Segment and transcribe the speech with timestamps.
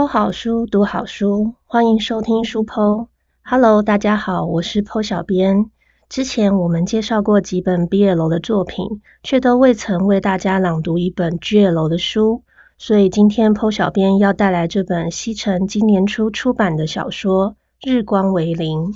[0.00, 3.08] 剖好书，读好书，欢迎收听书剖。
[3.42, 5.70] Hello，大家好，我是剖小编。
[6.08, 12.44] 之前我们介绍过几本 BL 的作品，却都未曾为大家朗读一本 GL 的书，
[12.78, 17.56] 所以今天剖小编要带来这本西城今年初出版的小说
[17.90, 18.94] 《日光为零》。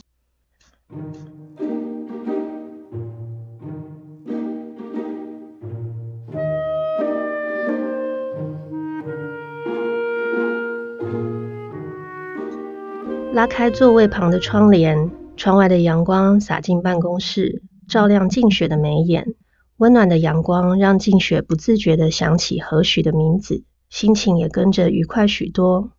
[13.35, 19.35] 拉开座位旁的窗帘，窗外的阳光洒进办公室，照亮静雪的眉眼。
[19.77, 25.91] 温暖的阳光让静雪不自觉地想起何许的名字，心情也跟着愉快许多。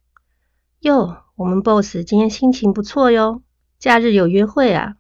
[0.79, 3.41] 哟，我们 boss 今天心情不错哟，
[3.79, 4.95] 假日有约会啊！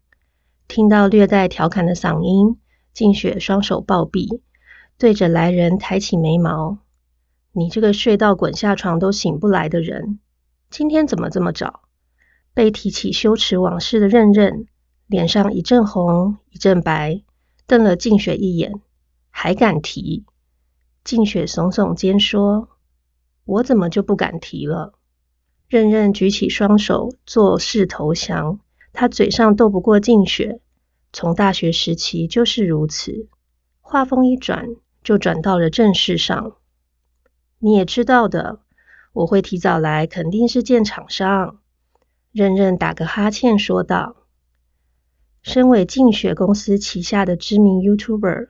[0.67, 2.57] 听到略带调侃的嗓音，
[2.91, 4.41] 静雪双手抱臂，
[4.97, 6.79] 对着来人抬起眉毛
[7.55, 10.19] ：“你这个睡到滚下床都醒不来的人，
[10.69, 11.79] 今天怎么这么早？”
[12.55, 14.65] 被提起羞耻往事的任任，
[15.07, 17.21] 脸上一阵红一阵白，
[17.67, 18.81] 瞪了静雪一眼，
[19.29, 20.23] 还敢提？
[21.03, 22.69] 静雪耸耸肩说
[23.43, 24.93] ：“我怎么就不敢提了？”
[25.67, 28.59] 任任举起双手作势投降，
[28.93, 30.61] 他嘴上斗不过静雪，
[31.11, 33.27] 从大学时期就是如此。
[33.81, 34.69] 话锋一转，
[35.03, 36.55] 就转到了正事上。
[37.59, 38.59] 你也知道的，
[39.11, 41.59] 我会提早来，肯定是见厂商。
[42.35, 44.17] 任任打个哈欠说道
[45.41, 48.49] ：“身为静雪公司旗下的知名 YouTuber，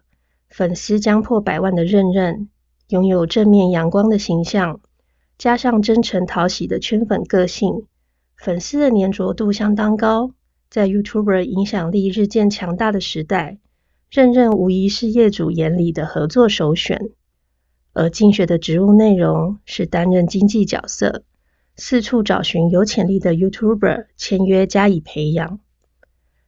[0.50, 2.50] 粉丝将破百万的任任，
[2.88, 4.80] 拥有正面阳光的形象，
[5.38, 7.86] 加上真诚讨喜的圈粉个性，
[8.36, 10.32] 粉丝的粘着度相当高。
[10.68, 13.60] 在 YouTuber 影响力日渐强大的时代，
[14.10, 17.12] 任任无疑是业主眼里的合作首选。
[17.94, 21.24] 而静雪的职务内容是担任经纪角色。”
[21.78, 25.60] 四处找寻有潜力的 YouTuber 签约加以培养。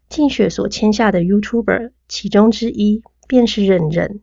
[0.08, 4.22] 静雪所签下的 YouTuber 其中之一便是任任，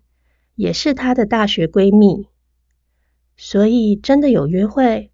[0.54, 2.28] 也是她的大学闺蜜。
[3.37, 5.10] 所以真的有约会？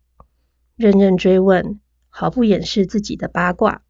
[0.76, 3.82] 任任追问，毫不掩饰自己的八卦。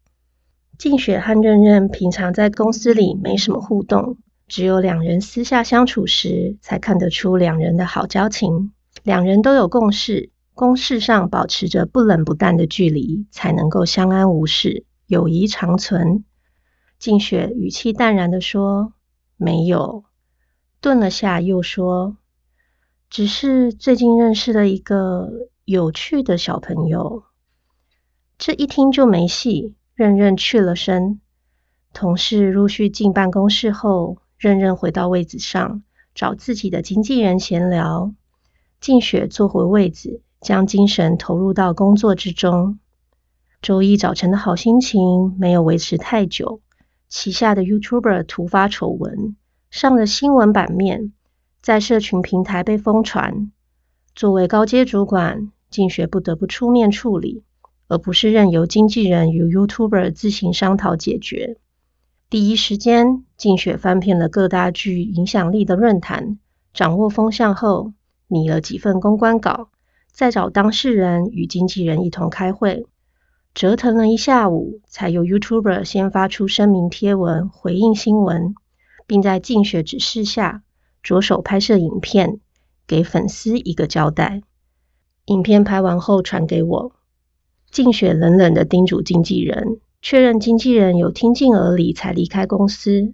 [0.77, 4.17] 静雪和任任平常在公司里没什么互动，
[4.47, 8.73] 只有两人私下相处时才看得出两人的好交情。
[9.03, 10.31] 两人都有共识。
[10.61, 16.23] 公事上保持着不冷不淡的距离，才能够相安无事，友谊长存。
[16.99, 18.93] 静雪语气淡然的说
[19.37, 20.03] ：“没有。”
[20.79, 22.17] 顿了下，又说
[23.09, 25.31] ：“只是最近认识了一个
[25.65, 27.23] 有趣的小朋友。”
[28.37, 29.73] 这一听就没戏。
[29.95, 31.21] 任任去了身，
[31.91, 35.81] 同事陆续进办公室后，任任回到位子上，
[36.13, 38.13] 找自己的经纪人闲聊。
[38.79, 40.21] 静雪坐回位子。
[40.41, 42.79] 将精神投入到工作之中。
[43.61, 46.61] 周一早晨的好心情没有维持太久，
[47.07, 49.35] 旗下的 YouTuber 突发丑闻，
[49.69, 51.13] 上了新闻版面，
[51.61, 53.51] 在社群平台被疯传。
[54.15, 57.43] 作为高阶主管，静雪不得不出面处理，
[57.87, 61.57] 而不是任由经纪人与 YouTuber 自行商讨解决。
[62.31, 66.39] 第一时间，静雪翻遍了各大具影响力的论坛，
[66.73, 67.93] 掌握风向后，
[68.27, 69.69] 拟了几份公关稿。
[70.11, 72.85] 再找当事人与经纪人一同开会，
[73.53, 78.55] 折腾了一下午，才由 YouTuber 先发出声明贴文回应新闻，
[79.07, 80.63] 并在静雪指示下
[81.01, 82.39] 着手拍摄影片，
[82.85, 84.41] 给粉丝一个交代。
[85.25, 86.91] 影片拍完后传给我，
[87.71, 93.13] 静雪冷冷的叮嘱经纪人，确认经纪人有听进耳里，才离开公司。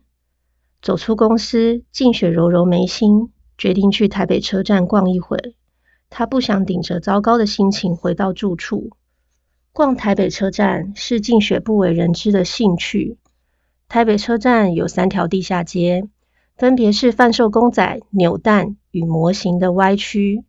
[0.82, 5.56] 走出公司，静雪揉揉眉心，决定去台北车站逛一会。
[6.10, 8.90] 他不想顶着糟糕的心情回到住处。
[9.72, 13.18] 逛台北车站是静雪不为人知的兴趣。
[13.88, 16.10] 台北车站有三条地下街，
[16.56, 20.44] 分别是贩售公仔、扭蛋与模型的 Y 区、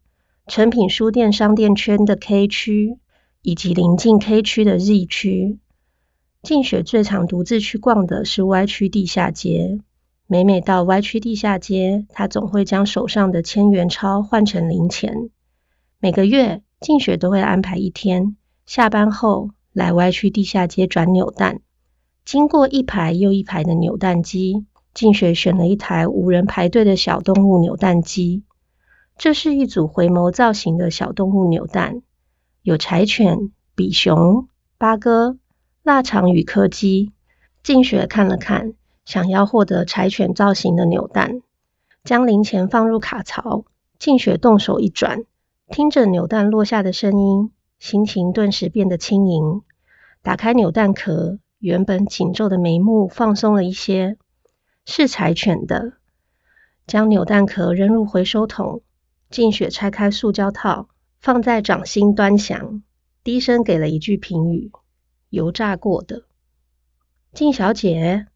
[0.46, 2.96] 成品书店商店圈的 K 区，
[3.42, 5.58] 以及临近 K 区的 Z 区。
[6.42, 9.80] 静雪最常独自去逛的是 Y 区地下街。
[10.26, 15.30] 每每到 Y 区地下街，她总会将手上的千元钞换成零钱。
[16.00, 18.36] 每个月，静雪都会安排一天
[18.66, 21.60] 下班后来歪区地下街转扭蛋。
[22.24, 24.64] 经过一排又一排的扭蛋机，
[24.94, 28.44] 静雪选了一台无人排队的小动物扭蛋机。
[29.16, 32.02] 这是一组回眸造型的小动物扭蛋，
[32.62, 34.46] 有柴犬、比熊、
[34.78, 35.36] 八哥、
[35.82, 37.10] 腊肠与柯基。
[37.64, 38.74] 静雪看了看，
[39.04, 41.42] 想要获得柴犬造型的扭蛋，
[42.04, 43.64] 将零钱放入卡槽。
[43.98, 45.24] 静雪动手一转。
[45.70, 49.62] 听着扭蛋落下的声音，心情顿时变得轻盈。
[50.22, 54.16] 打开扭蛋壳，原本紧皱的眉目放松了一些，
[54.86, 55.92] 是柴犬的。
[56.86, 58.80] 将扭蛋壳扔入回收桶，
[59.28, 60.88] 静雪拆开塑胶套，
[61.20, 62.82] 放在掌心端详，
[63.22, 64.72] 低声给了一句评语
[65.28, 66.24] ：“油炸过的。”
[67.34, 68.26] 静小姐，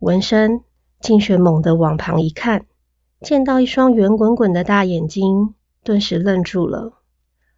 [0.00, 0.62] 闻声，
[1.00, 2.66] 静雪猛地往旁一看，
[3.20, 5.54] 见到一双圆滚滚的大眼睛，
[5.86, 7.00] 顿时愣住了。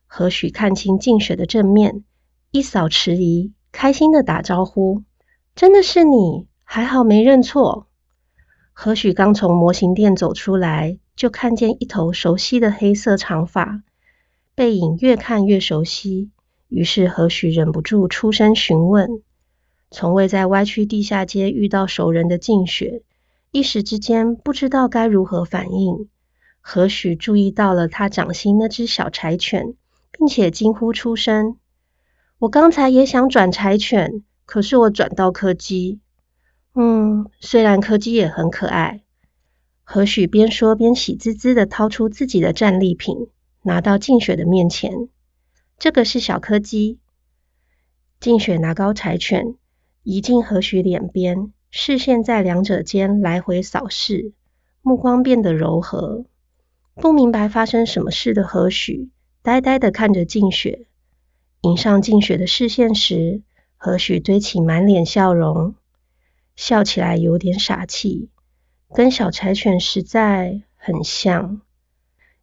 [0.06, 2.04] 何许看清静雪的正面，
[2.50, 5.02] 一扫迟疑，开心的打招呼
[5.56, 7.88] ：“真的是你，还好没认错。”
[8.74, 13.82] 何许刚从模型店走出来，就看见一头熟悉的黑色长发，
[14.54, 16.30] 背影越看越熟悉，
[16.68, 19.22] 于是何许忍不住出声询问。
[19.90, 23.02] 从未在歪曲地下街遇到熟人的静雪，
[23.52, 26.10] 一时之间不知道该如何反应。
[26.70, 29.72] 何许注意到了他掌心那只小柴犬，
[30.12, 31.56] 并且惊呼出声
[32.40, 35.98] ：“我刚才也想转柴犬，可是我转到柯基。
[36.74, 39.00] 嗯，虽然柯基也很可爱。”
[39.82, 43.28] 何许边说边喜滋滋的掏出自己的战利品，
[43.62, 45.08] 拿到静雪的面前
[45.80, 46.98] ：“这个是小柯基。”
[48.20, 49.54] 静雪拿高柴犬。
[50.02, 54.34] 移进何许脸边，视线在两者间来回扫视，
[54.82, 56.26] 目光变得柔和。
[57.00, 59.10] 不明白发生什么事的何许，
[59.42, 60.88] 呆呆的看着静雪。
[61.60, 63.42] 迎上静雪的视线时，
[63.76, 65.74] 何许堆起满脸笑容，
[66.56, 68.30] 笑起来有点傻气，
[68.92, 71.60] 跟小柴犬实在很像。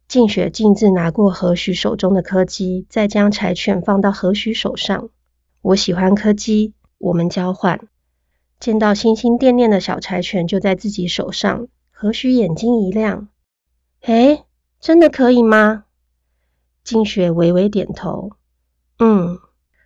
[0.08, 5.10] 静雪径自拿过何许手中的柯基，再将柴犬放到何许手上。
[5.60, 6.72] 我喜欢柯基。
[6.98, 7.88] 我们交换，
[8.58, 13.28] 见到心心念念的小柴犬就在自己手上，何许眼睛一亮？
[14.00, 14.44] 诶，
[14.80, 15.84] 真的可以吗？
[16.84, 18.32] 静雪微微点头。
[18.98, 19.38] 嗯，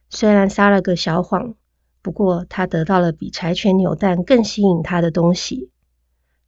[0.08, 1.54] 虽然撒了个小谎，
[2.02, 5.70] 不过他得到了比柴犬扭蛋更吸引他的东西。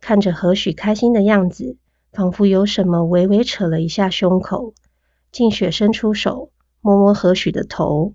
[0.00, 1.77] 看着何许开心的样子，
[2.12, 4.75] 仿佛有什么微微扯了一下胸口。
[5.31, 6.50] 静雪伸出手
[6.81, 8.15] 摸摸何许的头，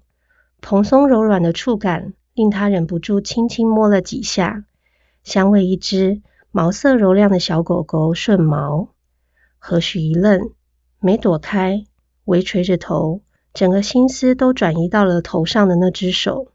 [0.62, 2.14] 蓬松柔软的触感。
[2.34, 4.64] 令他忍不住轻轻摸了几下，
[5.24, 6.22] 香味一只
[6.52, 8.90] 毛色柔亮的小狗狗顺毛。
[9.60, 10.52] 何许一愣，
[11.00, 11.84] 没躲开，
[12.26, 13.22] 微垂着头，
[13.54, 16.52] 整个心思都转移到了头上的那只手。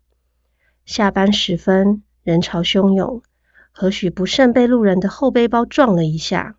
[0.85, 3.23] 下班时分，人潮汹涌，
[3.71, 6.57] 何许不慎被路人的后背包撞了一下，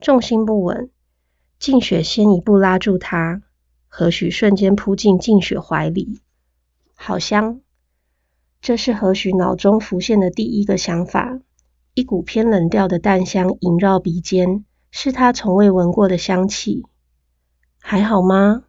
[0.00, 0.90] 重心不稳。
[1.58, 3.42] 静雪先一步拉住他，
[3.88, 6.20] 何许瞬间扑进静雪怀里，
[6.94, 7.60] 好香。
[8.60, 11.40] 这是何许脑中浮现的第一个想法，
[11.94, 16.84] 一股偏冷调的淡香萦绕鼻尖，是他从未闻过的香气。
[17.80, 18.64] 还好吗？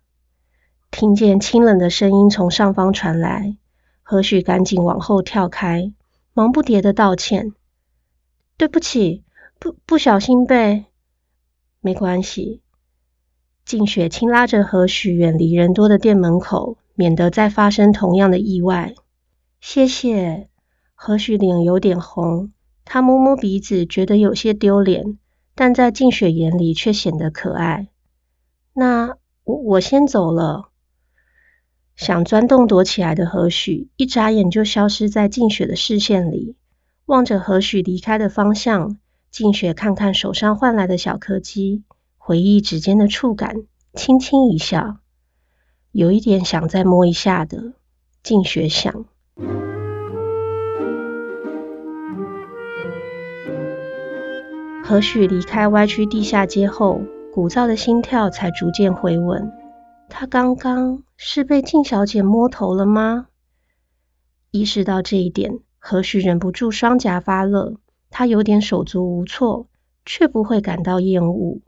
[0.92, 3.58] 听见清冷的声音从上方传来，
[4.02, 5.94] 何许赶紧往后跳开，
[6.34, 7.54] 忙不迭的道歉
[8.58, 9.24] ：“对不起，
[9.60, 10.86] 不不小心被……
[11.82, 12.62] 没关系。”
[13.66, 18.96] 静雪轻拉着何许远离人多的店门口，免得再发生同样的意外。
[19.62, 20.50] 谢谢，
[20.96, 22.52] 何许脸有点红，
[22.84, 25.20] 他摸摸鼻子，觉得有些丢脸，
[25.60, 27.90] 但在静雪眼里却显得可爱。
[28.72, 30.70] 那我我先走了。
[31.98, 36.56] 想钻洞躲起来的何许，一眨眼就消失在静雪的视线里。
[37.08, 39.00] 望着何许离开的方向，
[39.32, 41.84] 静雪看看手上换来的小柯基，
[42.18, 43.64] 回忆指尖的触感，
[43.94, 45.00] 轻轻一笑，
[45.92, 47.74] 有一点想再摸一下的。
[48.24, 49.04] 静雪想。
[54.90, 59.52] 何许离开歪曲地下街后，鼓噪的心跳才逐渐回稳。
[60.10, 63.28] 他刚刚是被静小姐摸头了吗？
[64.50, 67.76] 意识到这一点，何许忍不住双颊发热。
[68.10, 69.68] 他有点手足无措，
[70.08, 71.62] 却不会感到厌恶。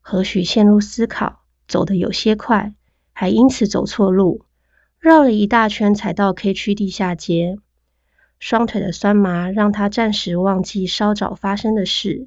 [0.00, 2.72] 何许陷入思考，走得有些快，
[3.12, 4.46] 还因此走错路。
[4.98, 7.58] 绕了一大圈才到 K 区地下街，
[8.38, 12.26] 双腿的酸麻让他暂时忘记稍早发生的事。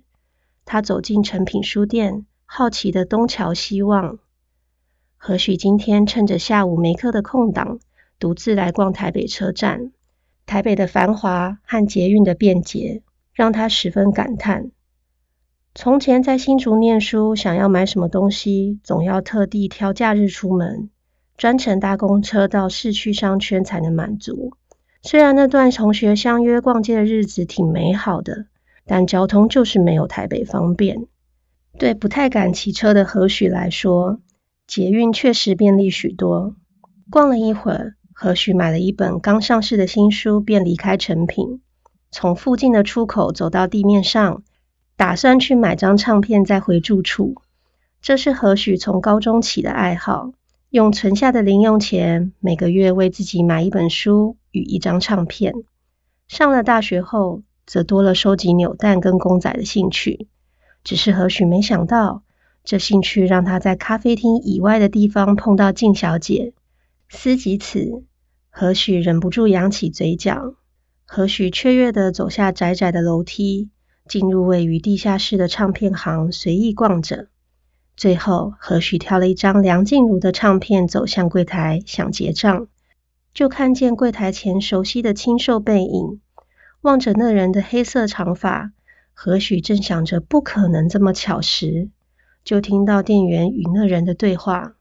[0.71, 4.19] 他走进诚品书店，好奇的东瞧西望。
[5.17, 7.79] 何许今天趁着下午没课的空档，
[8.19, 9.91] 独自来逛台北车站。
[10.45, 14.71] 台北的繁华和捷运的便捷，让他十分感叹。
[15.75, 20.89] 从前在新竹念书，想要买什么东西，总要特地挑假日出门。
[21.35, 24.53] 专程搭公车到市区商圈才能满足。
[25.01, 28.45] 虽然那段同学相约逛街的日子挺美好的，
[28.91, 31.07] 但交通就是没有台北方便。
[31.79, 34.19] 对不太敢骑车的何许来说，
[34.67, 36.57] 捷运确实便利许多。
[37.09, 41.61] 逛了一会儿，何许买了一本刚上市的新书，便离开成品，
[42.11, 44.43] 从附近的出口走到地面上，
[44.97, 47.35] 打算去买张唱片再回住处。
[48.01, 50.33] 这是何许从高中起的爱好，
[50.69, 55.53] 用存下的零用钱，每个月为自己买一本书与一张唱片。
[56.27, 60.27] 上了大学后，则多了收集扭蛋跟公仔的兴趣。
[60.83, 62.23] 只是何许没想到，
[62.63, 66.53] 这兴趣让他在咖啡厅以外的地方碰到静小姐。
[67.09, 68.03] 思及此，
[68.49, 70.55] 何许忍不住扬起嘴角。
[71.05, 73.69] 何许雀跃地走下窄窄的楼梯，
[74.07, 77.27] 进入位于地下室的唱片行，随意逛着。
[77.97, 82.67] 最后，何许挑了一张梁静茹的唱片，走向柜台想结账，
[83.33, 86.21] 就看见柜台前熟悉的清瘦背影。
[86.81, 88.73] 望着那人的黑色长发，
[89.13, 91.89] 何许正想着不可能这么巧时，
[92.43, 94.75] 就听到店员与那人的对话：“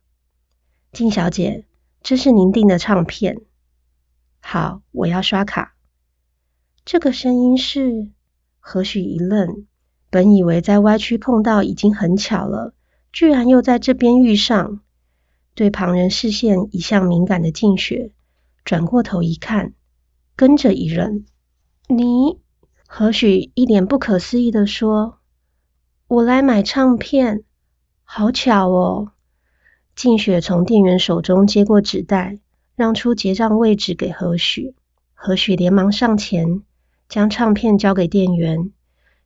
[0.92, 1.64] 金小姐。”
[2.02, 3.42] 这是您订的唱片，
[4.40, 5.74] 好，我要刷卡。
[6.86, 8.08] 这个声音是
[8.58, 9.66] 何许一愣，
[10.08, 12.72] 本以为在歪曲碰到已经很巧了，
[13.12, 14.80] 居然又在这边遇上。
[15.54, 18.12] 对旁人视线一向敏感的静雪，
[18.64, 19.74] 转过头一看，
[20.34, 21.26] 跟着一愣。
[21.92, 22.38] 你
[22.86, 25.18] 何许一脸不可思议的说
[26.06, 27.42] ：“我来买唱片，
[28.04, 29.10] 好巧哦。”
[29.96, 32.38] 静雪从店员手中接过纸袋，
[32.76, 34.76] 让出结账位置给何许。
[35.14, 36.62] 何许连忙上前，
[37.08, 38.70] 将唱片交给店员，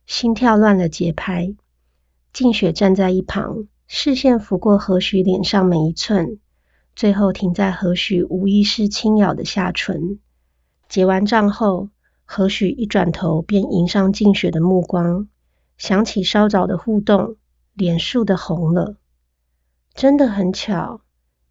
[0.07, 1.53] 心跳乱了节拍。
[2.33, 6.39] 静雪站在一旁，视线拂过何许脸上每一寸，
[6.95, 10.17] 最后停在何许无意识轻咬的下唇。
[10.89, 11.89] 结完账后，
[12.25, 15.27] 何许一转头便迎上静雪的目光，
[15.77, 17.37] 想起稍早的互动，
[17.73, 18.97] 脸倏地红了。
[19.93, 21.01] 真的很巧，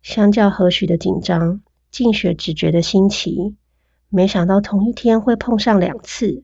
[0.02, 3.56] 相较何许的紧张，静雪只觉得新奇。
[4.08, 6.42] 没想到同一天会碰上两次，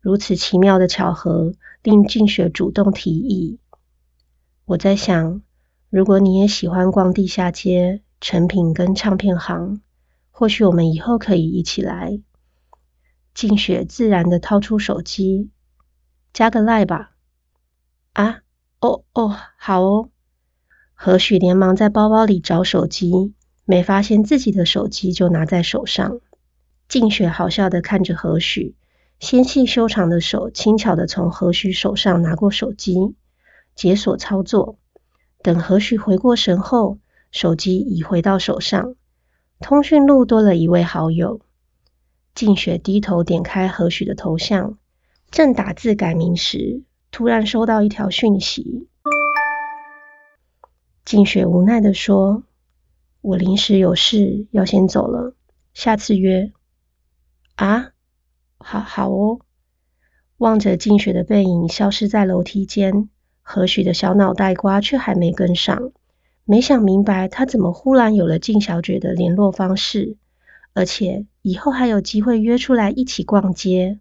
[0.00, 1.52] 如此奇妙的巧合，
[1.82, 3.58] 令静雪主动提议。
[4.64, 5.42] 我在想，
[5.90, 9.80] 如果你也喜欢逛地下街、成品跟唱片行，
[10.30, 12.20] 或许我们以后可以一起来。
[13.34, 15.50] 静雪自然的掏出手机，
[16.32, 17.12] 加个赖吧。
[18.12, 18.40] 啊，
[18.80, 20.10] 哦哦，好哦。
[20.94, 23.34] 何许连忙在包包里找手机，
[23.64, 26.20] 没发现自己的手机，就拿在手上。
[26.88, 28.74] 静雪好笑的看着何许，
[29.20, 33.14] 纤细修长的手轻巧的从何许手上拿过手机，
[33.74, 34.76] 解锁操作。
[35.40, 36.98] 等何许回过神后，
[37.30, 38.96] 手机已回到手上，
[39.60, 41.40] 通讯录多了一位好友。
[42.34, 44.78] 静雪低头点开何许的头像，
[45.30, 48.88] 正打字改名时，突然收到一条讯息。
[51.04, 52.44] 静雪无奈的说
[53.20, 55.34] ：“我临时有事要先走了，
[55.74, 56.52] 下次约。”
[57.56, 57.90] 啊，
[58.58, 59.40] 好好哦。
[60.38, 63.10] 望着静雪的背影消失在楼梯间，
[63.42, 65.92] 何许的小脑袋瓜却还没跟上，
[66.44, 70.16] 没想明白他怎么忽然有了静小姐的联络方式，
[70.72, 73.98] 而且以后还有机会约出来一起逛街。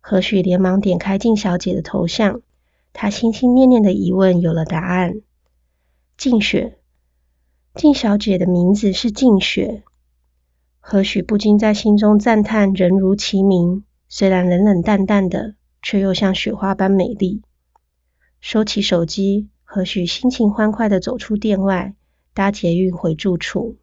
[0.00, 2.42] 何许连忙点开静小姐的头像，
[2.92, 5.20] 他心心念念的疑问有了答案。
[6.16, 6.78] 静雪，
[7.74, 9.82] 静小姐的名字是静雪。
[10.78, 17.42] 何许不禁在心中赞叹：人如其名，虽然冷冷淡淡的，却又像雪花般美丽。
[18.40, 21.94] 收起手机，何许心情欢快的走出店外，
[22.32, 23.76] 搭捷运回住处。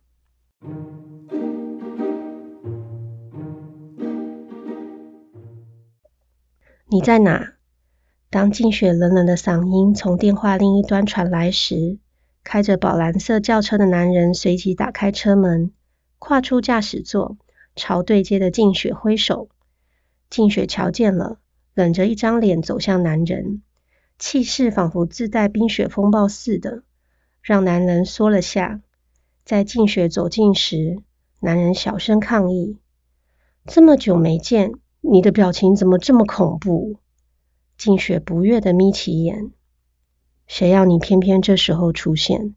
[6.89, 7.55] 你在哪？
[8.29, 11.99] 当静雪冷冷的嗓音从电话另一端传来时，
[12.45, 15.73] 开着宝蓝色轿车的男人随即打开车门，
[16.17, 17.35] 跨出驾驶座，
[17.75, 19.49] 朝对接的静雪挥手。
[20.29, 21.39] 静雪瞧见了，
[21.73, 23.61] 冷着一张脸走向男人，
[24.17, 26.83] 气势仿佛自带冰雪风暴似的，
[27.41, 28.79] 让男人缩了下。
[29.43, 31.03] 在静雪走近时，
[31.41, 32.77] 男人小声抗议
[33.67, 34.71] ：“这么久没见，
[35.09, 36.97] 你的表情怎么这么恐怖？”
[37.77, 39.51] 静雪不悦的眯起眼。
[40.47, 42.55] 谁要你偏偏这时候出现？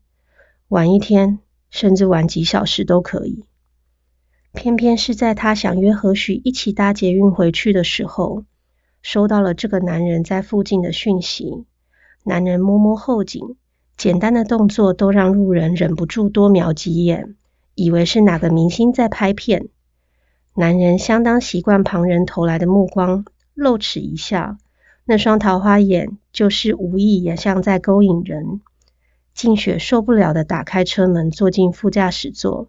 [0.69, 1.40] 晚一天，
[1.71, 3.45] 甚至晚几小时都可以。
[4.52, 8.45] 偏偏是在他想约何许一起搭捷运回去的时候，
[9.02, 11.64] 收到了这个男人在附近的讯息。
[12.25, 13.57] 男人摸摸后颈，
[13.97, 17.37] 简单的动作都让路人忍不住多瞄几眼，
[17.75, 19.69] 以为是哪个明星在拍片。
[20.54, 24.57] 男人相当习惯旁人投来的目光，露齿一笑。
[25.04, 28.61] 那双桃花眼，就是无意也像在勾引人。
[29.33, 32.69] 静雪受不了的打开车门，坐进副驾驶座，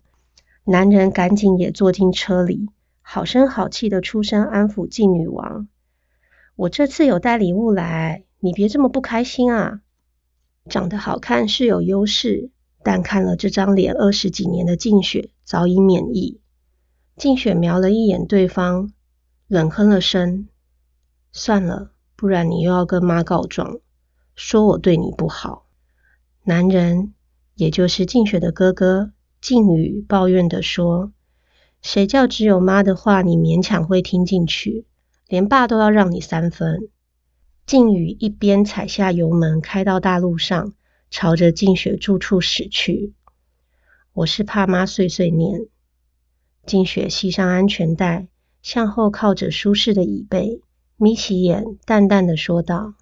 [0.64, 2.70] 男人赶紧也坐进车里，
[3.02, 5.68] 好声好气的出声安抚静女王
[6.56, 9.82] ：“我这次有带礼物来，你别这么不开心啊！
[10.70, 12.52] 长得好看是有优势，
[12.84, 16.40] 但看了这张脸二十几年的静雪早已免疫。”
[17.18, 18.92] 静雪瞄了一眼对方，
[19.48, 20.48] 冷哼了声
[21.32, 23.80] ：“算了，不然你又要跟妈告状，
[24.34, 25.68] 说我对你不好。”
[26.44, 27.14] 男人，
[27.56, 31.12] 也就是静雪的哥哥静宇，抱怨的说
[31.82, 34.86] ：“谁叫只有妈的话你勉强会听进去，
[35.28, 36.90] 连爸都要让你三分。”
[37.68, 40.74] 静宇一边踩下油门，开到大路上，
[41.12, 43.14] 朝着静雪住处驶去。
[44.14, 45.68] 我是怕妈碎碎念。
[46.66, 48.28] 静雪系上安全带，
[48.62, 50.62] 向后靠着舒适的椅背，
[50.98, 52.94] 眯起眼，淡淡的说道：“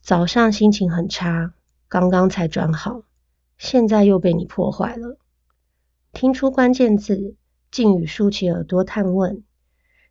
[0.00, 1.54] 早上心情很差。”
[1.86, 3.02] 刚刚才转好，
[3.56, 5.16] 现在又被你破坏了。
[6.12, 7.36] 听出关键字，
[7.70, 9.44] 静宇竖起耳朵探问：“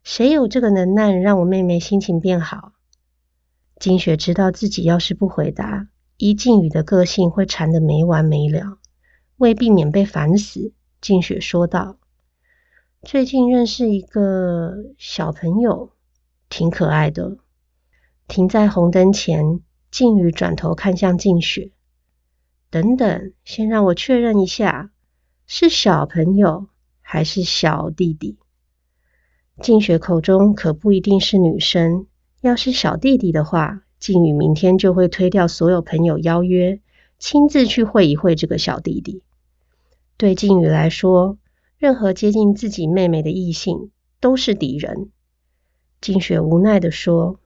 [0.02, 2.72] 谁有这个能耐让我妹妹心情变好？”
[3.78, 8.78] 金雪知道自己要是不回答，依静宇的个性会缠得没完没了。
[9.36, 11.98] 为避免被烦死，静雪说道
[13.04, 15.90] ：“最近认识一个小朋友，
[16.48, 17.36] 挺可爱的。”
[18.26, 19.60] 停在红灯前。
[19.90, 21.70] 静宇转头看向静雪，
[22.68, 24.90] 等等，先让我确认一下，
[25.46, 26.66] 是小朋友
[27.00, 28.36] 还是小弟弟？
[29.62, 32.08] 静雪口中可不一定是女生，
[32.40, 36.80] 要是小弟弟的话，静宇明天就会推掉所有朋友邀约，
[37.20, 39.22] 亲自去会一会这个小弟弟。
[40.16, 41.38] 对静宇来说，
[41.78, 43.90] 任何接近自己妹妹的异性
[44.20, 45.10] 都是敌人。
[46.00, 47.40] 静雪无奈的说：“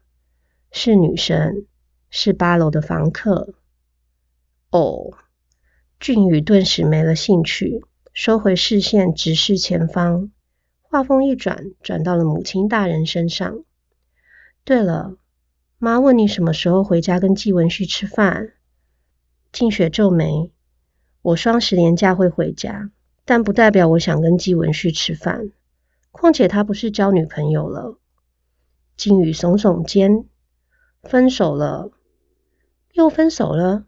[0.72, 1.66] 是女生。”
[2.10, 3.52] 是八楼的房客。
[4.70, 5.12] 哦，
[6.00, 10.30] 俊宇顿时没了兴趣，收回视线，直视前方。
[10.80, 13.62] 话锋一转，转到了母亲大人身上。
[14.64, 15.18] 对了，
[15.76, 18.54] 妈问你什么时候回家跟季文旭吃饭？
[19.52, 20.50] 静雪皱眉：
[21.20, 22.90] 我双十连假会回家，
[23.28, 25.50] 但不代表我想跟季文旭吃饭。
[26.10, 27.98] 况且他不是交女朋友了。
[28.96, 30.24] 静宇耸耸肩：
[31.02, 31.90] 分手了。
[32.94, 33.84] 又分手了。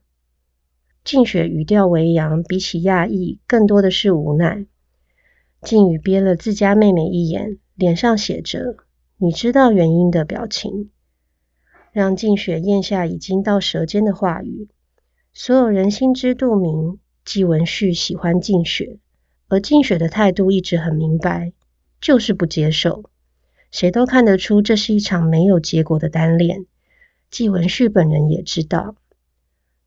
[1.05, 4.67] 静雪语调微扬，比起讶异，更多的是无奈。
[5.63, 8.77] 静宇瞥了自家妹妹一眼，脸上写着
[9.17, 10.91] “你知道原因”的表情，
[11.93, 14.69] 让静雪咽下已经到舌尖的话语。
[15.33, 18.99] 所有人心知肚明，季文旭喜欢静雪，
[19.51, 21.53] 而静雪的态度一直很明白，
[22.01, 23.11] 就是不接受。
[23.73, 26.67] 谁都看得出，这是一场没有结果的单恋。
[27.31, 28.95] 季文旭本人也知道。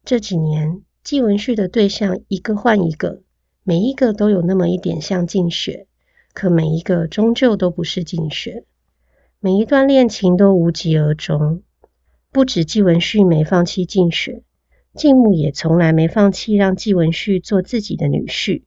[0.04, 3.22] 这几年，季文旭的对象一个换一个，
[3.64, 5.88] 每一个都有那么一点像静雪，
[6.34, 8.66] 可每一个终究都不是静雪。
[9.40, 11.64] 每一段恋情都无疾而终。
[12.34, 14.44] 不止季文旭没放弃静雪，
[14.94, 18.64] 静木也从来没放弃让季文旭做自己的女婿，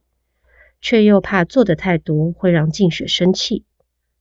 [0.81, 3.65] 却又怕做的太多会让静雪生气，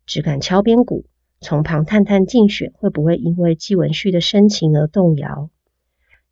[0.07, 1.05] 只敢敲边鼓，
[1.41, 5.51] 从旁探探静雪会不会因为季文旭的深情而动摇。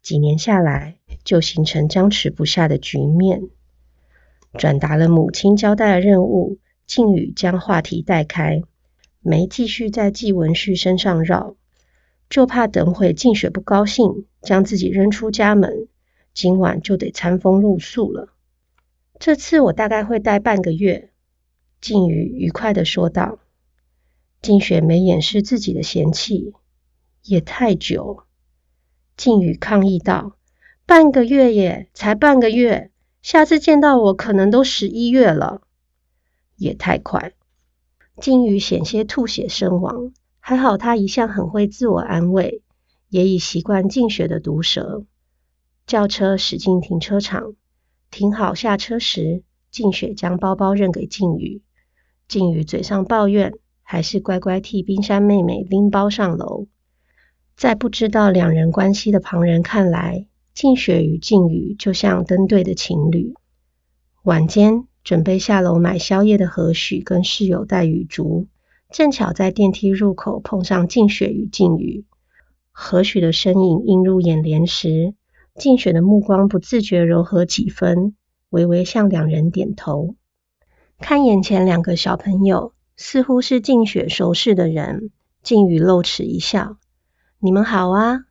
[0.03, 3.43] 几年下来，就形成僵持不下的局面。
[4.59, 8.63] 转达了母亲交代的任务，靖宇将话题带开，
[9.21, 11.57] 没继续在季文旭身上绕，
[12.29, 15.89] 就怕等会静雪不高兴，将自己扔出家门，
[16.35, 18.34] 今晚就得餐风露宿了。
[19.19, 21.11] 这次我大概会待半个月。
[21.81, 23.39] 靖宇愉快的说道。
[24.43, 26.53] 静雪没掩饰自己的嫌弃，
[27.23, 28.25] 也太久。
[29.17, 30.37] 靖宇抗议道
[30.85, 32.91] ：“半个月耶，才半个月，
[33.23, 35.63] 下次见到我可能都十一月了，
[36.57, 37.33] 也太快。”
[38.21, 42.63] 靖宇险些吐血身亡，还好他一向很会自我安慰，
[43.09, 45.07] 也已习惯静雪的毒舌。
[45.87, 47.55] 轿车驶进停车场，
[48.15, 51.63] 停好下车时，静雪将包包扔给靖宇。
[52.29, 56.69] 靖宇嘴上抱怨，还是乖乖替冰山妹妹拎包上楼。
[57.57, 63.35] 在不知道两人关系的旁人看来，静雪与静宇就像登对的情侣。
[64.23, 68.47] 晚间准备下楼买宵夜的何许跟室友戴雨竹，
[68.93, 72.05] 正巧在电梯入口碰上静雪与静宇。
[72.71, 75.15] 何许的身影映入眼帘时，
[75.55, 78.17] 静雪的目光不自觉柔和几分，
[78.51, 80.17] 微微向两人点头。
[80.99, 85.11] 看眼前两个小朋友，似乎是静雪熟识的人，
[85.45, 86.79] 静宇露齿一笑。
[87.39, 88.25] 你们好啊！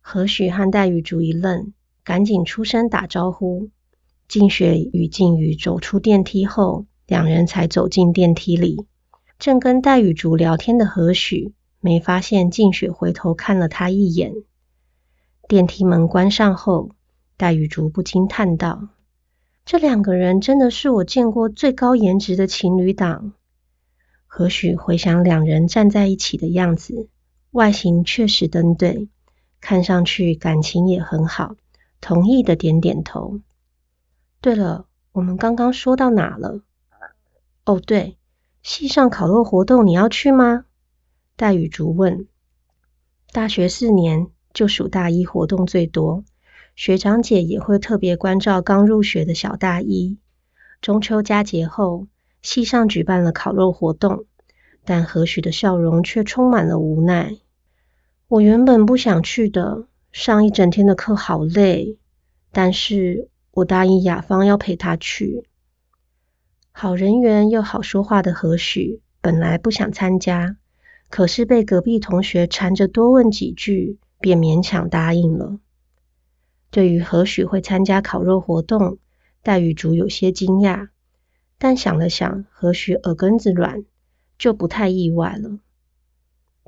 [0.00, 3.68] 何许和黛玉竹一愣，赶紧出声打招呼。
[4.26, 8.86] 静雪与静宇走出电梯后，两人才走进电梯里。
[9.38, 14.32] 正跟戴雨竹聊天的何许，没发现静雪回头看了他一眼。
[15.48, 16.90] 电梯门关上后，
[17.36, 18.88] 戴雨竹不禁叹道
[19.66, 23.32] ：“这两个人真的是我见过最高颜值的情侣档。”
[24.26, 27.08] 何许回想两人站在一起的样子，
[27.50, 29.08] 外形确实登对，
[29.60, 31.56] 看上去感情也很好，
[32.00, 33.40] 同意的点点头。
[34.40, 36.62] 对了，我们刚刚说到哪了？
[37.66, 38.16] 哦，对，
[38.62, 40.64] 系上烤肉活动你要去吗？
[41.36, 42.26] 戴雨竹问。
[43.32, 46.24] 大学四年就属大一活动最多，
[46.76, 50.18] 学长姐也会特别关照刚入学的小大一。
[50.80, 52.08] 中秋佳节后。
[52.44, 54.24] 系上举办了烤肉活动，
[54.84, 57.36] 但何许的笑容却充满了无奈。
[58.26, 61.98] 我原本不想去的，上一整天的课好累，
[62.50, 65.44] 但是我答应雅芳要陪她去。
[66.72, 70.56] 好人缘又好说话的何许，本来不想参加，
[71.10, 75.58] 可是被隔壁同学缠着多问几句，便勉强答应了。
[76.70, 78.96] 对于何许会参加烤肉活动，
[79.42, 80.88] 戴雨竹有些惊讶。
[81.58, 83.84] 但想了想，何许耳根子软，
[84.38, 85.58] 就不太意外了。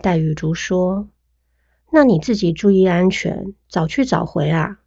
[0.02, 1.08] 戴雨竹说
[1.90, 4.80] ：“那你自己注意安全，早去早回啊。”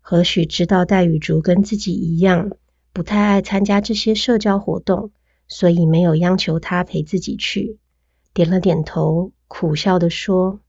[0.00, 2.52] 何许知道戴雨竹跟自己一样，
[2.92, 5.10] 不太爱参加这些社交活动，
[5.48, 7.78] 所以没有央求他陪自己去，
[8.32, 10.60] 点了点头，苦笑的说：“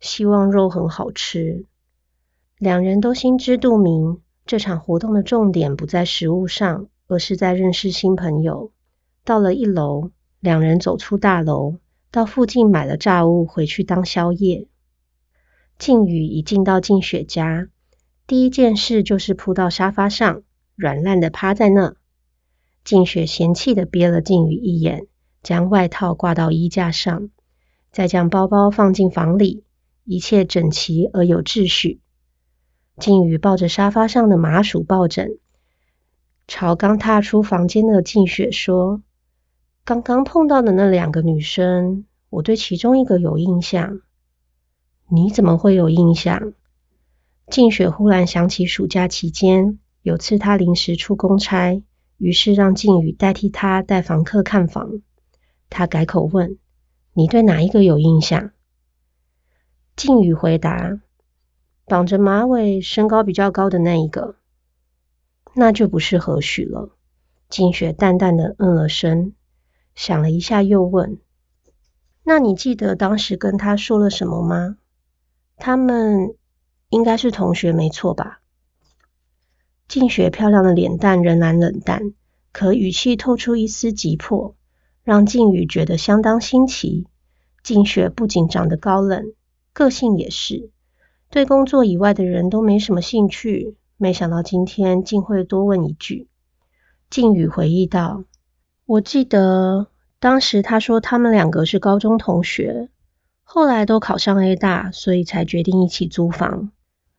[0.00, 1.66] 希望肉很好吃。”
[2.58, 6.88] 两人都心知肚明，这场活动的重点不在食物上。
[7.12, 8.70] 而是在认识新朋友。
[9.24, 11.80] 到了一楼，两人走出大楼，
[12.12, 14.68] 到附近买了炸物回去当宵夜。
[15.76, 17.66] 靖宇一进到静雪家，
[18.28, 20.44] 第一件事就是扑到沙发上，
[20.76, 21.96] 软烂的趴在那。
[22.84, 25.08] 静雪嫌弃的瞥了静宇一眼，
[25.42, 27.30] 将外套挂到衣架上，
[27.90, 29.64] 再将包包放进房里，
[30.10, 32.00] 一切整齐而有秩序。
[32.98, 35.38] 静宇抱着沙发上的麻薯抱枕。
[36.48, 39.02] 朝刚踏出房间的静雪说
[39.86, 44.00] ：“刚刚碰到的那两个女生，我对其中一个有印象。
[45.08, 46.54] 你怎么会有印象？”
[47.46, 51.80] 静雪忽然想起暑假期间有次她临时出公差，
[52.18, 55.02] 于是让静宇代替她带房客看房。
[55.68, 56.58] 她改口问
[57.14, 58.50] ：“你对哪一个有印象？”
[60.00, 60.98] 静宇回答
[61.84, 64.36] ：“绑着马尾、身高比较高的那一个。”
[65.52, 66.96] 那就不是何许了。
[67.50, 69.34] 静雪淡淡的嗯了声，
[69.94, 71.18] 想了一下，又问
[72.24, 74.78] ：“那你记得当时跟他说了什么吗？
[75.58, 76.34] 他们
[76.88, 78.40] 应该是同学，没错吧？”
[79.86, 82.14] 静雪漂亮的脸蛋仍然冷淡，
[82.52, 84.56] 可语气透出一丝急迫，
[85.04, 87.06] 让静宇觉得相当新奇。
[87.62, 89.34] 静雪不仅长得高冷，
[89.80, 90.68] 个性也是，
[91.30, 93.78] 对工作以外的人都没什么兴趣。
[93.96, 96.28] 没想到今天竟会多问一句。
[97.08, 98.24] 静宇回忆道
[98.84, 99.86] ：“我记得
[100.18, 102.90] 当时他说他们两个是高中同学，
[103.42, 106.72] 后来都考上 A 大，所以才决定一起租房，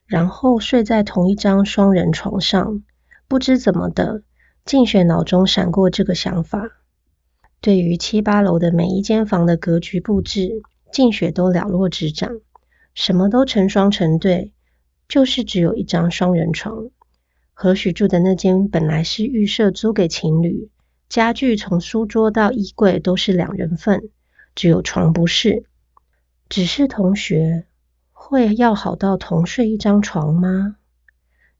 [0.05, 2.83] 然后睡在同一张双人床上。
[3.27, 4.21] 不知怎么的，
[4.65, 6.69] 静雪脑中闪过这个想法。
[7.59, 12.39] 对于七八楼的每一间房的格局布置，静雪都了若指掌，
[12.93, 14.53] 什么都成双成对。”
[15.09, 16.89] 就是只有一张双人床。
[17.53, 20.69] 何许住的那间本来是预设租给情侣，
[21.09, 24.09] 家具从书桌到衣柜都是两人份，
[24.55, 25.65] 只有床不是。
[26.47, 27.65] 只是同学
[28.13, 30.77] 会要好到同睡一张床吗？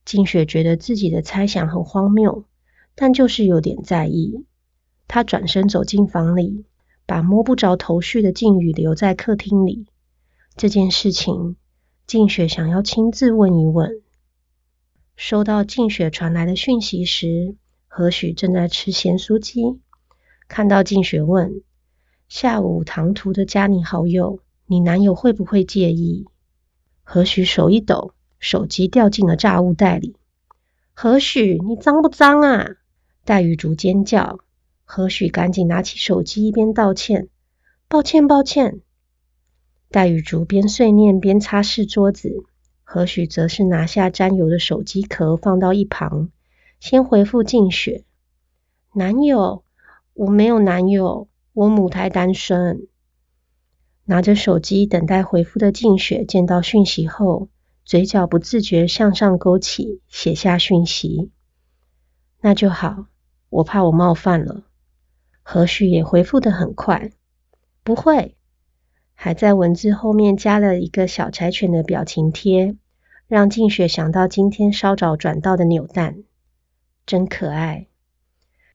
[0.06, 2.46] 静雪觉得自己的猜想很荒谬，
[2.96, 4.46] 但就是有点在意。
[5.10, 6.64] 她转身走进房里，
[7.06, 9.88] 把摸不着头绪的静宇留在客厅里。
[10.56, 11.56] 这件事情。
[12.08, 14.02] 静雪想要亲自问一问。
[15.16, 17.56] 收到静雪传来的讯息时，
[17.88, 19.80] 何许正在吃咸酥鸡。
[20.50, 21.62] 看到静雪问
[22.28, 26.26] ：“下午唐突的加你好友，你男友会不会介意？”
[27.04, 30.18] 何许手一抖，手机掉进了炸物袋里。
[30.94, 32.68] 何许，你脏不脏啊？
[33.24, 34.40] 戴玉竹尖叫。
[34.84, 37.30] 何许赶紧拿起手机，一边道歉
[37.88, 38.82] ：“抱歉，抱歉。”
[39.92, 42.46] 戴雨竹边碎念边擦拭桌子，
[42.86, 46.30] 何许则是拿下沾油的手机壳放到一旁，
[46.80, 48.06] 先回复静雪
[48.96, 49.66] ：“男友，
[50.14, 52.88] 我没有男友，我母胎单身。”
[54.06, 57.50] 拿着手机等待回复的静雪见到讯息后，
[57.84, 61.32] 嘴角不自觉向上勾起，写下讯息
[62.40, 63.08] ：“那就好，
[63.50, 64.64] 我怕我冒犯了。
[65.44, 67.12] 何许也回复的很快，
[67.84, 68.38] 不会，
[69.24, 72.76] 还在文字后面加了一个小柴犬的表情贴，
[73.28, 76.24] 让静雪想到今天稍早转到的扭蛋，
[77.06, 77.86] 真可爱。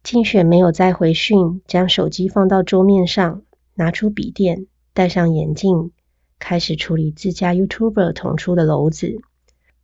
[0.05, 3.43] 静雪没有再回讯，将手机放到桌面上，
[3.75, 5.91] 拿出笔电，戴上眼镜，
[6.39, 9.19] 开始处理自家 YouTuber 捅出的篓子。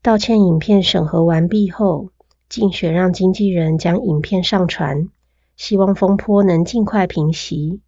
[0.00, 2.10] 道歉影片审核完毕后，
[2.48, 5.08] 静雪让经纪人将影片上传。
[5.56, 7.80] 希望风波能尽快平息。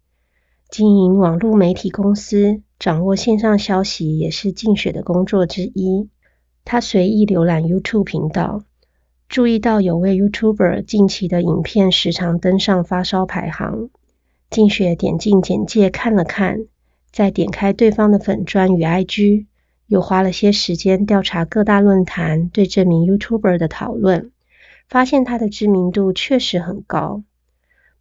[0.67, 6.09] 经营网络媒体公司，掌握线上消息也是静雪的工作之一。
[6.63, 8.63] 他随意浏览 YouTube 频道，
[9.29, 13.89] 注意到有位 YouTuber 近期的影片时常登上发烧排行。
[14.49, 16.65] 静雪点进简介看了看，
[17.11, 19.45] 再点开对方的粉砖与 IG，
[19.87, 24.31] 又花了些时间调查各大论坛对这名 YouTuber 的讨论，
[24.87, 27.23] 发现他的知名度确实很高。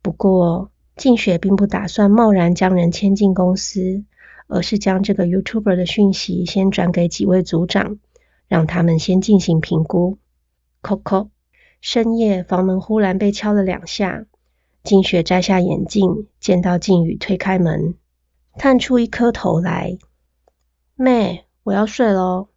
[0.02, 4.04] 不过，静雪并不打算贸然将人牵进公司，
[4.46, 7.98] 而是将这个 YouTuber 的讯息先转给几位组长，
[8.46, 10.18] 让他们先进行评估。
[10.82, 11.28] Coco，
[11.80, 14.26] 深夜房门忽然被敲了两下，
[14.82, 17.94] 金雪摘下眼镜，见到靖宇推开门，
[18.58, 19.98] 探出一颗头来
[20.94, 22.48] ：“妹，我要睡喽。”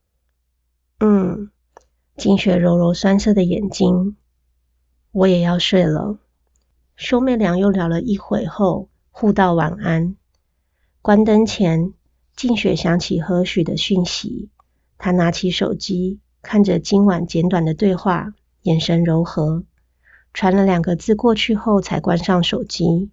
[0.99, 1.51] 嗯，
[2.15, 4.17] 金雪揉揉酸涩的眼睛
[5.13, 6.19] ：“我也要睡了。”
[6.97, 10.15] 兄妹俩又聊了一会后，互道晚安。
[11.07, 11.93] 关灯前，
[12.35, 14.49] 静雪想起何许的讯息，
[14.97, 19.63] 她拿起手机，看着今晚简短的对话，眼神柔和，
[20.33, 23.09] 传了两个字过去后，才关上手机。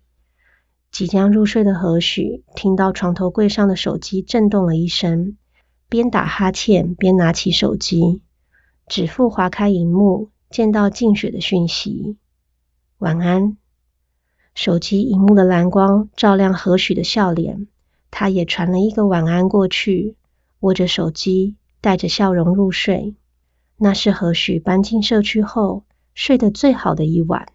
[0.90, 5.36] 即将入睡的何许，听到床头柜上的手机震动了一声，
[5.88, 8.22] 边打哈欠边拿起手机，
[8.88, 12.16] 指腹划开荧幕，见到静雪的讯息：
[12.98, 13.56] 晚安。
[14.52, 17.68] 手机荧幕的蓝光照亮何许的笑脸，
[18.16, 20.14] 他也传了一个晚安过去，
[20.60, 23.16] 握着手机，带着笑容入睡。
[23.76, 25.82] 那是何许搬进社区后
[26.14, 27.48] 睡得最好的一晚。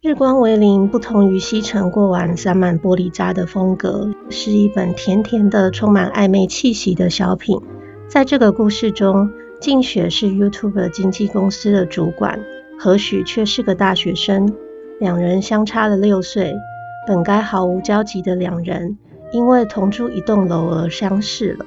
[0.00, 7.60] 日光为零，不同于西城过往散满玻璃渣的风格，是一本甜甜的、充满暧昧气息的小品。
[8.08, 12.38] 在这个故事中，静雪是 YouTube 经纪公司的主管，
[12.78, 14.52] 何许却是个大学生。
[15.00, 16.54] 两人相差了六岁，
[17.06, 18.98] 本该毫无交集的两人，
[19.32, 21.64] 因为同住一栋楼而相识了。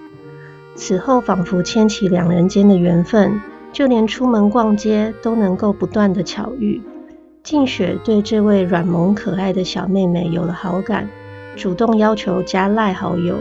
[0.75, 3.41] 此后，仿佛牵起两人间的缘分，
[3.73, 6.82] 就连出门逛街都能够不断的巧遇。
[7.43, 11.10] 静雪对这位软萌可爱的小妹妹有了好感，
[11.56, 13.36] 主动要求加赖好友，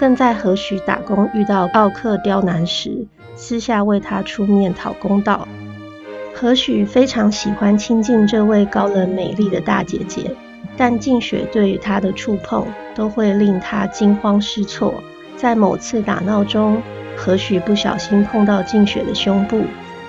[0.00, 5.46] 更在何许打工遇到奥克刁难时，私下为他出面讨公道。
[6.34, 10.34] 何许非常喜欢亲近这位高冷美丽的大姐姐，
[10.74, 14.94] 但静雪对于她的触碰都会令她惊慌失措。
[15.36, 16.80] 在某次打闹中，
[17.14, 19.64] 何许不小心碰到静雪的胸部，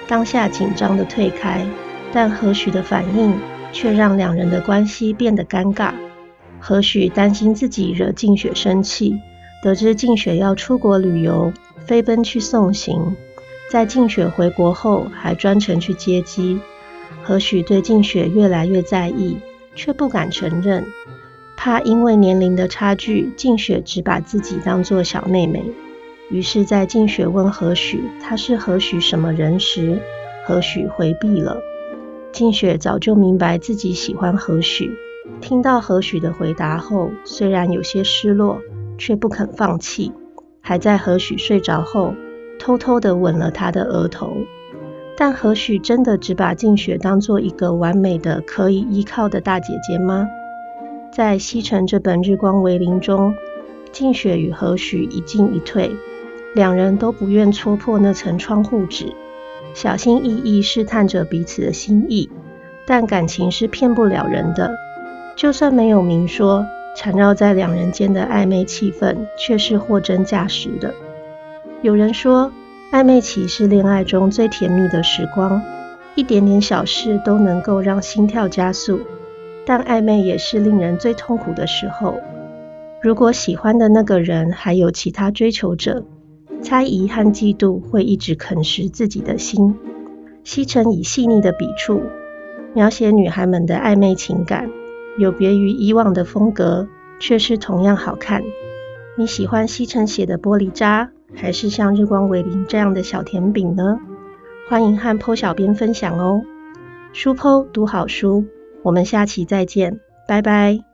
[0.08, 1.66] 当下紧张的退开。
[2.14, 3.38] 但何许的反应
[3.74, 5.92] 却让两人的关系变得尴尬。
[6.62, 9.18] 何许担心自己惹静雪生气，
[9.62, 11.54] 得知静雪要出国旅游，
[11.86, 13.16] 飞奔去送行。
[13.70, 16.60] 在静雪回国后，还专程去接机。
[17.22, 19.38] 何许对静雪越来越在意，
[19.76, 20.86] 却不敢承认，
[21.56, 25.64] 怕因为年龄的差距，静雪只把自己当作小妹妹。
[26.32, 30.00] 于是，在静雪问何许他是何许什么人时，
[30.46, 31.62] 何许回避了。
[32.32, 34.92] 静雪早就明白自己喜欢何许，
[35.40, 38.62] 听到何许的回答后，虽然有些失落，
[39.02, 40.12] 却不肯放弃，
[40.62, 42.14] 还在何许睡着后，
[42.60, 44.32] 偷偷的吻了他的额头。
[45.18, 50.28] 但何许真的只把静雪当做一个完美的可以依靠的大姐姐吗？
[51.12, 53.34] 在西城这本日光为林中，
[53.92, 55.90] 静雪与何许一进一退，
[56.54, 59.16] 两人都不愿戳破那层窗户纸。
[59.74, 62.30] 小心翼翼试探着彼此的心意，
[62.86, 64.76] 但感情是骗不了人的。
[65.36, 70.94] 就算没有明说，缠绕在两人间的暧昧气氛却是货真价实的。
[71.82, 72.52] 有人说，
[72.92, 75.62] 暧昧期是恋爱中最甜蜜的时光，
[76.16, 79.00] 一点点小事都能够让心跳加速。
[79.64, 82.20] 但暧昧也是令人最痛苦的时候。
[83.02, 86.04] 如果喜欢的那个人还有其他追求者，
[86.62, 89.76] 猜疑和嫉妒会一直啃食自己的心。
[90.44, 92.02] 西城以细腻的笔触
[92.74, 94.70] 描写女孩们的暧昧情感，
[95.18, 96.88] 有别于以往的风格，
[97.20, 98.44] 却是同样好看。
[99.18, 104.00] 你喜欢吸尘写的玻璃渣，还是像日光维林这样的小甜饼呢？
[104.70, 106.42] 欢迎和 PO 小编分享哦。
[107.14, 108.46] 书 PO 读好书，
[108.84, 110.91] 我们下期再见，拜拜。